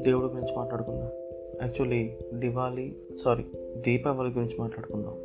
దేవుడి 0.00 0.26
గురించి 0.26 0.56
మాట్లాడుకుందాం. 0.56 1.10
యాక్చువల్లీ 1.62 2.16
దివాళీ 2.34 2.92
సారీ 3.16 3.44
దీపావళి 3.76 4.28
గురించి 4.28 4.56
మాట్లాడుకుందాం. 4.58 5.18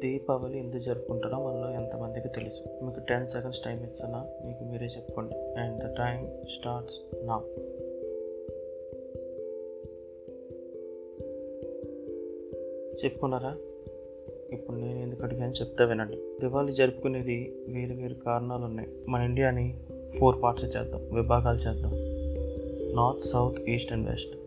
దీపావళి 0.00 0.58
ఎందుకు 0.58 0.80
జరుపుకుంటారో 0.80 1.36
మనలో 1.36 1.70
ఎంతమందికి 1.70 2.28
తెలుసు. 2.28 2.84
మీకు 2.84 3.00
టెన్ 3.00 3.26
సెకండ్స్ 3.26 3.60
టైం 3.60 3.84
ఇస్తున్నా 3.84 4.26
మీకు 4.46 4.64
మీరే 4.64 4.86
చెప్పుకోండి. 4.86 5.34
అండ్ 5.34 5.78
ద 5.78 5.96
టైం 5.96 6.46
స్టార్ట్స్ 6.50 7.02
నా 7.24 7.40
చెప్పుకున్నారా? 13.04 13.56
ఇప్పుడు 14.52 14.76
నేను 14.76 14.98
ఎందుకు 14.98 15.22
అడిగాను 15.22 15.52
చెప్తా 15.52 15.84
వినండి. 15.84 16.16
దివాళీ 16.16 16.72
జరుపుకునేది 16.72 17.54
వేరు 17.68 17.94
వేరు 17.94 18.14
కారణాలు 18.14 18.64
ఉన్నాయి. 18.64 18.88
మన 19.08 19.22
ఇండియాని 19.22 19.78
ఫోర్ 20.16 20.42
పార్ట్స్ 20.42 20.64
చేద్దాం 20.64 21.00
విభాగాలు 21.14 21.56
చేద్దాం. 21.56 21.92
North 22.96 23.24
south 23.24 23.60
east 23.60 23.92
and 23.92 24.10
west 24.10 24.38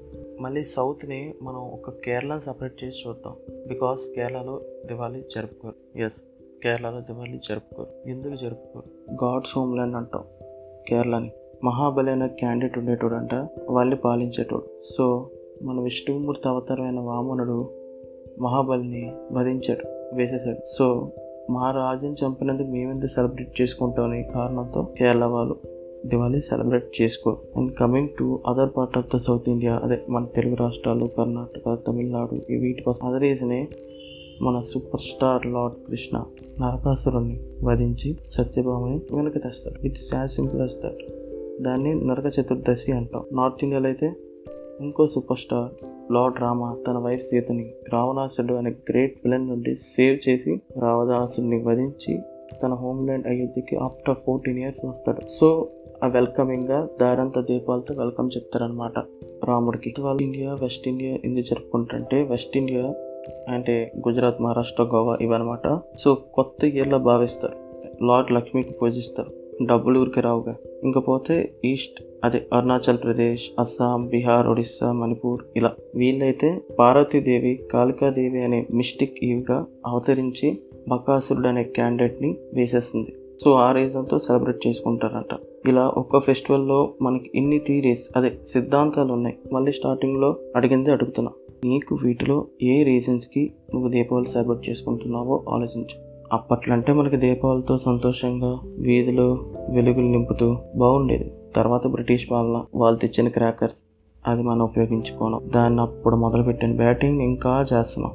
మళ్ళీ 0.42 0.64
సౌత్ని 0.64 1.34
మనం 1.42 1.58
ఒక 1.58 1.90
కేరళని 1.90 2.42
సపరేట్ 2.42 2.84
చేసి 2.84 2.98
చూద్దాం. 3.08 3.34
బికాస్ 3.68 4.02
కేరళలో 4.16 4.62
దివాళీ 4.86 5.24
జరుపుకోరు. 5.32 6.00
ఎస్ 6.00 6.24
కేరళలో 6.64 7.00
దివాళీ 7.00 7.40
జరుపుకోరు. 7.44 8.10
ఎందుకు 8.10 8.36
జరుపుకోరు? 8.36 9.14
గాడ్స్ 9.26 9.58
హోమ్ల్యాండ్ 9.58 9.96
అంటాం 9.96 10.24
కేరళని. 10.88 11.32
మహాబలి 11.64 12.12
అనే 12.12 12.28
క్యాండిడేట్ 12.28 12.78
ఉండేటోడు 12.78 13.16
అంట 13.16 13.34
వాళ్ళని 13.70 13.96
పాలించేటోడు. 13.96 14.80
సో 14.98 15.30
మన 15.64 15.80
విష్ణుమూర్తి 15.80 16.48
అవతారమైన 16.48 17.00
వామనుడు 17.00 17.70
మహాబలిని 18.40 19.12
వధించాడు 19.32 20.16
వేసేసాడు. 20.16 20.60
సో 20.66 21.12
మా 21.52 21.72
రాజుని 21.72 22.16
చంపినందుకు 22.26 22.68
మేమెంత 22.68 23.06
సెలబ్రేట్ 23.06 23.62
చేసుకుంటాం 23.62 24.06
అనే 24.06 24.24
కారణంతో 24.36 24.82
కేరళ 24.98 25.26
వాళ్ళు 25.26 25.56
దివాళీ 26.06 26.40
సెలబ్రేట్ 26.42 27.02
చేసుకో 27.02 27.32
and 27.58 27.72
coming 27.74 28.10
to 28.20 28.40
other 28.48 28.70
part 28.78 28.98
of 28.98 29.08
the 29.16 29.18
south 29.18 29.50
India 29.50 29.74
అదే 29.84 29.98
మన 30.10 30.26
తెలుగు 30.36 30.56
రాష్ట్రాలు 30.56 31.06
కర్ణాటక 31.18 31.78
తమిళనాడు 31.88 32.54
ఈ 32.54 32.56
వీటి 32.56 32.82
కోసం 32.84 33.08
అదర్ 33.08 33.22
రీజనే 33.22 33.68
మన 34.42 34.60
సూపర్ 34.60 35.00
స్టార్ 35.00 35.48
లార్డ్ 35.48 35.76
కృష్ణ 35.88 36.24
నరకాసురుణ్ణి 36.60 37.40
వధించి 37.64 38.18
సత్యభామని 38.30 39.02
వెనక 39.12 39.44
తెస్తాడు. 39.44 39.86
It's 39.86 40.14
as 40.14 40.32
simple 40.32 40.62
as 40.62 40.74
that 40.86 41.04
దాన్ని 41.64 41.92
నరక 42.08 42.32
చతుర్దశి 42.40 42.92
అంటాం. 42.92 43.24
నార్త్ 43.34 43.64
ఇండియాలో 43.64 43.88
అయితే 43.88 44.14
ఇంకో 44.82 45.08
సూపర్ 45.08 45.38
స్టార్ 45.38 45.86
లార్డ్ 46.14 46.42
రామ 46.42 46.76
తన 46.88 46.98
వైఫ్ 46.98 47.24
సీతని 47.24 47.72
రావణాసుడు 47.94 48.54
అనే 48.54 48.70
గ్రేట్ 48.70 49.20
విలన్ 49.26 49.48
నుండి 49.48 49.76
సేవ్ 49.76 50.30
చేసి 50.30 50.62
రావణాసుడిని 50.80 51.64
వధించి 51.64 52.20
తన 52.64 52.74
హోమ్ల్యాండ్ 52.74 53.28
అయోధ్యకి 53.28 53.76
ఆఫ్టర్ 53.76 54.16
ఫోర్టీన్ 54.16 54.60
ఇయర్స్ 54.60 54.86
వస్తాడు. 54.86 55.28
సో 55.28 55.68
ఆ 56.04 56.08
వెల్కమింగ్గా 56.08 56.88
దారంత 57.02 57.40
దీపాలతో 57.40 57.96
వెల్కమ్ 57.98 58.30
చెప్తారనమాట 58.38 59.00
రాముడికి. 59.44 59.94
వాళ్ళు 60.02 60.24
ఇండియా 60.24 60.54
వెస్ట్ 60.54 60.88
ఇండియా 60.88 61.18
ఎందుకు 61.26 61.46
జరుపుకుంటుంటే 61.46 62.24
వెస్ట్ 62.24 62.58
ఇండియా 62.58 62.94
అంటే 63.50 63.92
గుజరాత్ 64.08 64.42
మహారాష్ట్ర 64.42 64.84
గోవా 64.84 65.18
ఇవన్నమాట. 65.22 65.80
సో 65.98 66.18
కొత్త 66.34 66.64
ఇయర్లో 66.64 67.00
భావిస్తారు. 67.00 67.54
లార్డ్ 68.06 68.32
లక్ష్మికి 68.32 68.74
పూజిస్తారు. 68.74 69.32
డబ్బులు 69.66 70.00
ఊరికి 70.00 70.22
రావుగా. 70.22 70.56
ఇంకపోతే 70.84 71.54
ఈస్ట్ 71.66 72.04
అదే 72.24 72.48
అరుణాచల్ 72.54 72.98
ప్రదేశ్ 73.04 73.52
అస్సాం 73.60 74.08
బీహార్ 74.08 74.48
ఒడిస్సా 74.48 74.92
మణిపూర్ 74.92 75.42
ఇలా 75.58 75.72
వీళ్ళైతే 75.96 76.62
పార్వతీదేవి 76.80 77.60
కాళికాదేవి 77.72 78.44
అనే 78.44 78.68
మిస్టిక్ 78.74 79.18
ఈవ్గా 79.24 79.66
అవతరించి 79.88 80.60
బకాసురుడు 80.90 81.48
అనే 81.48 81.64
క్యాండిడేట్ని 81.64 82.38
వేసేస్తుంది. 82.54 83.14
సో 83.44 83.54
ఆ 83.54 83.72
రీజన్తో 83.72 84.20
సెలబ్రేట్ 84.20 84.68
చేసుకుంటారంట. 84.68 85.38
ఇలా 85.68 85.88
ఒక్క 85.88 86.20
ఫెస్టివల్లో 86.20 86.94
మనకి 87.02 87.32
ఇన్ని 87.36 87.60
థీరీస్ 87.60 88.12
అదే 88.16 88.32
సిద్ధాంతాలు 88.48 89.14
ఉన్నాయి. 89.14 89.38
మళ్ళీ 89.54 89.72
స్టార్టింగ్లో 89.72 90.36
అడిగింది 90.56 90.92
అడుగుతున్నా. 90.92 91.32
నీకు 91.66 91.98
వీటిలో 92.04 92.46
ఏ 92.62 92.84
రీజన్స్కి 92.84 93.52
నువ్వు 93.74 93.90
దీపావళి 93.90 94.26
సెలబ్రేట్ 94.26 94.70
చేసుకుంటున్నావో 94.70 95.44
ఆలోచించు. 95.50 96.12
అప్పట్లో 96.34 96.74
అంటే 96.74 96.94
మనకి 96.94 97.16
దీపావళితో 97.16 97.78
సంతోషంగా 97.78 98.60
వీధిలో 98.78 99.28
వెలుగులు 99.70 100.06
నింపుతూ 100.06 100.58
బాగుండేది. 100.76 101.32
తర్వాత 101.56 101.88
బ్రిటిష్ 101.88 102.32
వాళ్ళ 102.32 102.64
వాళ్ళు 102.76 103.00
తెచ్చిన 103.00 103.28
క్రాకర్స్ 103.28 103.86
అది 104.28 104.44
మనం 104.44 104.62
ఉపయోగించుకోను 104.62 105.42
దాన్ని 105.56 105.82
అప్పుడు 105.82 106.16
మొదలుపెట్టిన 106.16 106.76
బ్యాటింగ్ 106.76 107.22
ఇంకా 107.22 107.64
చేస్తున్నాం. 107.74 108.14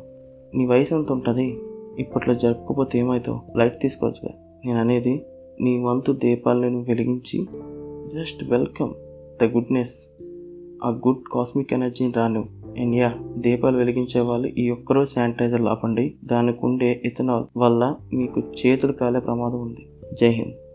నీ 0.54 0.66
వయసు 0.66 0.94
ఎంత 0.94 1.12
ఉంటుంది? 1.12 1.58
ఇప్పట్లో 1.98 2.34
జరుపుకోపోతే 2.34 2.98
ఏమవుతావు 2.98 3.58
లైట్ 3.58 3.80
తీసుకోవచ్చుగా. 3.80 4.32
నేను 4.66 4.80
అనేది 4.80 5.26
నీ 5.60 5.84
వంతు 5.84 6.12
దీపాలను 6.12 6.68
నువ్వు 6.68 6.84
వెలిగించి 6.88 7.46
జస్ట్ 8.06 8.50
వెల్కమ్ 8.50 8.92
ద 9.42 9.44
గుడ్నెస్. 9.44 10.08
ఆ 10.84 10.88
గుడ్ 10.88 11.22
కాస్మిక్ 11.34 11.72
ఎనర్జీని 11.72 12.12
రాను 12.16 12.44
అండ్ 12.78 12.96
యా 12.96 13.14
దీపాలు 13.36 13.76
వెలిగించే 13.76 14.20
వాళ్ళు 14.20 14.48
ఈ 14.48 14.70
ఒక్కరోజు 14.70 15.10
శానిటైజర్ 15.10 15.60
లాపండి. 15.60 16.14
దానికి 16.24 16.58
ఉండే 16.62 17.02
ఇథనాల్ 17.04 17.44
వల్ల 17.56 17.96
మీకు 18.12 18.40
చేతులు 18.40 18.92
కాలే 18.92 19.20
ప్రమాదం 19.20 19.60
ఉంది. 19.60 19.86
జై 20.20 20.28
హింద్. 20.28 20.65